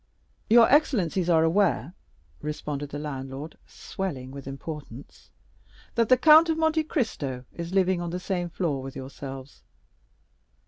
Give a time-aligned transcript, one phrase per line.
[0.49, 1.93] "Your excellencies are aware,"
[2.41, 5.29] responded the landlord, swelling with importance,
[5.93, 9.61] "that the Count of Monte Cristo is living on the same floor with yourselves!"